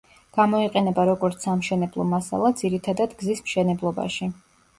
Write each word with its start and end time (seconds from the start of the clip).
გამოიყენება 0.35 1.03
როგორც 1.09 1.45
სამშენებლო 1.47 2.07
მასალა, 2.15 2.51
ძირითადად 2.63 3.15
გზის 3.21 3.45
მშენებლობაში. 3.45 4.33